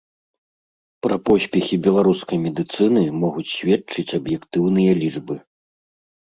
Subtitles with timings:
[1.05, 5.35] Пра поспехі беларускай медыцыны могуць сведчыць аб'ектыўныя лічбы.